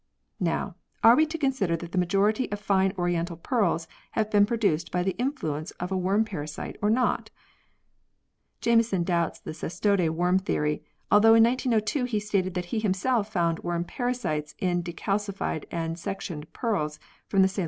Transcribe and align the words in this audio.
Now, 0.39 0.77
are 1.03 1.15
we 1.15 1.27
to 1.27 1.37
consider 1.37 1.77
that 1.77 1.91
the 1.91 1.97
majority 1.99 2.51
of 2.51 2.59
fine 2.59 2.91
oriental 2.97 3.37
pearls 3.37 3.87
have 4.13 4.31
been 4.31 4.47
produced 4.47 4.91
by 4.91 5.03
the 5.03 5.15
influence 5.19 5.69
of 5.79 5.91
worm 5.91 6.25
parasites 6.25 6.79
or 6.81 6.89
not? 6.89 7.29
Jameson 8.61 9.03
doubts 9.03 9.39
the 9.39 9.53
cestode 9.53 10.09
worm 10.09 10.39
theory, 10.39 10.83
although 11.11 11.35
in 11.35 11.43
1902 11.43 12.05
he 12.05 12.19
stated 12.19 12.55
that 12.55 12.65
he 12.73 12.79
himself 12.79 13.31
found 13.31 13.59
worm 13.59 13.83
parasites 13.83 14.55
in 14.57 14.81
decalcified 14.81 15.65
and 15.69 15.99
sectioned 15.99 16.51
pearls 16.51 16.97
from 17.27 17.43
the 17.43 17.47
Ceylon 17.47 17.59
oyster. 17.59 17.59